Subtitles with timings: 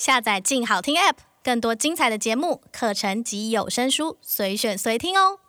[0.00, 5.40] 下载“静好听 ”App，更多精彩的节目、课程及有声书，随选随听哦。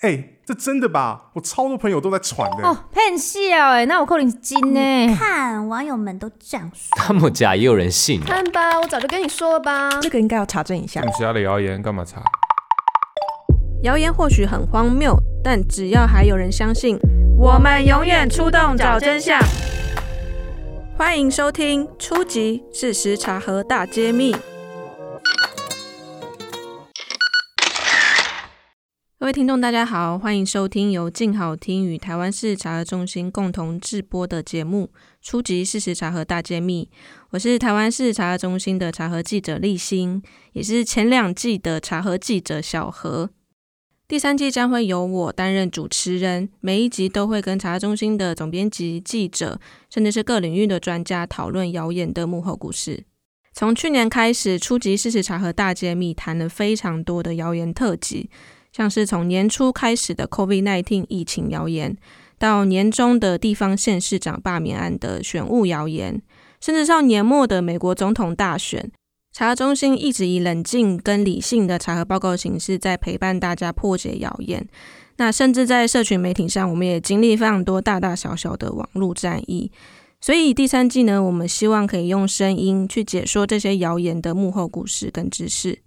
[0.00, 1.26] 哎、欸，这真的吧？
[1.34, 2.66] 我超多朋友都在传的。
[2.66, 5.14] 哦，骗笑哎，那我扣你金呢？
[5.14, 8.22] 看网友们都这样说，那么假也有人信？
[8.24, 9.90] 看吧，我早就跟你说了吧。
[10.00, 11.02] 这个应该要查证一下。
[11.14, 12.22] 其他的谣言干嘛查？
[13.82, 15.14] 谣言或许很荒谬，
[15.44, 16.98] 但只要还有人相信，
[17.36, 19.38] 我们永远出动找真相。
[20.96, 22.62] 欢迎收听《初级！
[22.72, 24.32] 事实茶盒大揭秘》。
[29.18, 35.64] 各位听众，大家好，欢迎收听由静好听与台湾事实查核中心共同制播的节目《初级！
[35.64, 36.88] 事实茶盒大揭秘》。
[37.30, 43.30] 我是台湾事实查核中心的茶盒记者立新，也是前两季的茶盒记者小何。
[44.06, 53.04] 第三季将会由我担任主持人，每一集都会跟查中心的总编辑、记者，甚至是各领域的专家讨论谣言的幕后故事。
[53.54, 54.94] 从去年开始，《初级！
[54.94, 58.28] 事实查和大揭秘》谈了非常多的谣言特辑。
[58.72, 61.96] 像是从年初开始的 COVID-19 疫情谣言，
[62.38, 66.20] 到年中的地方县市长罢免案的选务谣言，
[66.60, 68.90] 甚至到年末的美国总统大选，
[69.34, 74.64] 查核中心一直以冷静跟理性的查核报告形式，在陪伴大家破解谣言。
[75.16, 79.72] 那甚至在社群媒体上，我们也经历非常多大大小小的网络战役。
[80.20, 85.80] 所以第三季呢，我们希望可以用声音去解说这些谣言的幕后故事跟知识。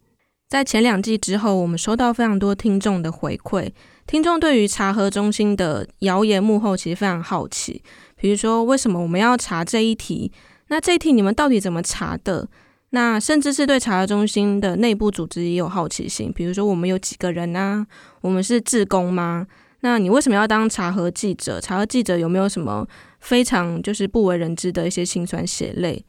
[0.50, 3.72] 在前两季之后，我们收到非常多听众的回馈。
[4.06, 7.82] 听众对于查核中心的谣言幕后其实非常好奇，
[8.18, 10.34] 比如说为什么我们要查这一题？
[10.68, 12.50] 那这一题你们到底怎么查的？
[12.92, 17.86] 那甚至是对查核中心的内部组织也有好奇心，比如说我们有几个人啊？
[18.22, 19.46] 我们是志工吗？
[19.82, 21.60] 那你为什么要当查核记者？
[21.60, 22.88] 查核记者有没有什么
[23.20, 26.04] 非常就是不为人知的一些辛酸血泪？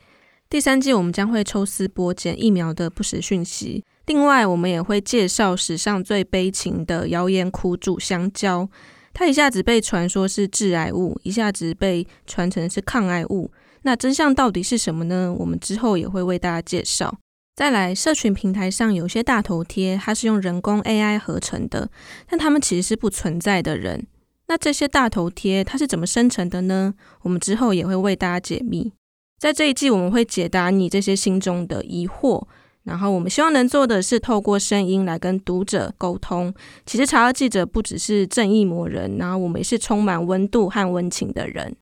[0.49, 3.85] 第三季我们将会抽丝剥茧疫苗的不实讯息。
[4.07, 8.67] 另外，我们也会介绍史上最悲情的谣言苦主香蕉。
[9.13, 13.51] 它一下子被传说是致癌物，一下子被传成是抗癌物。
[13.83, 15.35] 那真相到底是什么呢？
[15.39, 17.19] 我们之后也会为大家介绍。
[17.55, 21.91] 再来，社群平台上有些大头贴，它是用人工 AI 合成的，
[22.29, 24.07] 但他们其实是不存在的人。
[24.47, 26.95] 那这些大头贴它是怎么生成的呢？
[27.23, 28.93] 我们之后也会为大家解密。
[29.39, 32.47] 在这一季，我们会解答你这些心中的疑惑。
[32.85, 36.55] 然后我们希望能做的是透过声音来跟读者沟通。
[36.87, 41.77] 其实查核记者不只是正义魔人，然后我们也是充满温度和温情的人。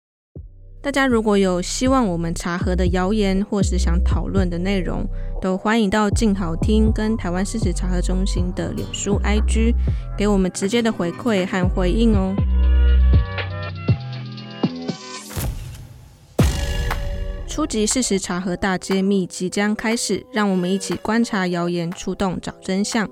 [0.87, 5.05] 大家如果有希望我们查核的谣言，或是想讨论的内容，
[5.43, 9.75] 都欢迎到静好听跟台湾事实查核中心的脸书 IG
[10.17, 12.37] 给我们直接的回馈和回应哦。
[17.49, 17.85] 初级！
[17.85, 23.09] 事实查核大揭秘即将开始，让我们一起观察谣言，出动找真相。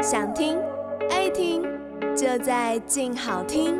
[0.00, 0.56] 想听，
[2.24, 3.78] 就在静好听。